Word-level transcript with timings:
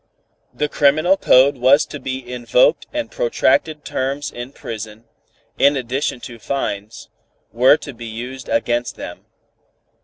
The 0.51 0.67
criminal 0.67 1.15
code 1.15 1.57
was 1.57 1.85
to 1.85 1.99
be 1.99 2.27
invoked 2.27 2.87
and 2.91 3.11
protracted 3.11 3.85
terms 3.85 4.31
in 4.31 4.51
prison, 4.51 5.03
in 5.59 5.77
addition 5.77 6.19
to 6.21 6.39
fines, 6.39 7.09
were 7.53 7.77
to 7.77 7.93
be 7.93 8.07
used 8.07 8.49
against 8.49 8.95
them. 8.95 9.27